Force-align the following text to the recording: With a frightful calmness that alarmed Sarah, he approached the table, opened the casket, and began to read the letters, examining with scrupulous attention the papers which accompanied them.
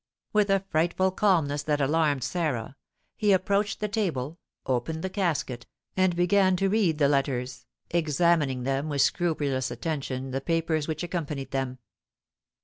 With 0.33 0.49
a 0.49 0.65
frightful 0.71 1.11
calmness 1.11 1.61
that 1.61 1.79
alarmed 1.79 2.23
Sarah, 2.23 2.75
he 3.15 3.31
approached 3.31 3.79
the 3.79 3.87
table, 3.87 4.39
opened 4.65 5.03
the 5.03 5.11
casket, 5.11 5.67
and 5.95 6.15
began 6.15 6.55
to 6.55 6.69
read 6.69 6.97
the 6.97 7.07
letters, 7.07 7.67
examining 7.91 8.63
with 8.89 9.01
scrupulous 9.03 9.69
attention 9.69 10.31
the 10.31 10.41
papers 10.41 10.87
which 10.87 11.03
accompanied 11.03 11.51
them. 11.51 11.77